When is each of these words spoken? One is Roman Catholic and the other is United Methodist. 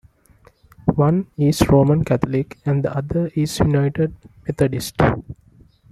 One 0.95 1.27
is 1.37 1.61
Roman 1.69 2.03
Catholic 2.03 2.57
and 2.65 2.83
the 2.83 2.91
other 2.97 3.27
is 3.35 3.59
United 3.59 4.15
Methodist. 4.47 4.95